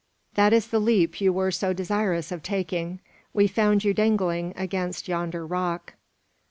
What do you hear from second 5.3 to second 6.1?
rock."